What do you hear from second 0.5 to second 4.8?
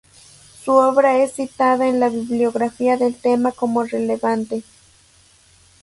Su obra es citada en la bibliografía del tema como relevante.